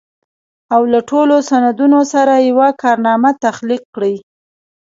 او 0.73 0.81
له 0.91 0.99
ټولو 1.09 1.35
سندونو 1.49 1.99
سره 2.13 2.33
يوه 2.49 2.69
کارنامه 2.81 3.31
تخليق 3.45 3.83
کړي. 3.95 4.15